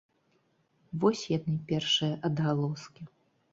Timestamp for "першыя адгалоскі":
1.73-3.01